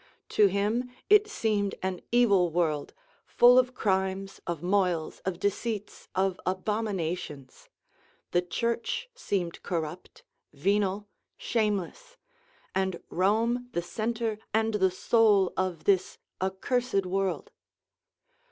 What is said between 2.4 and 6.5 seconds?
world, full of crimes, of moils, of deceits, of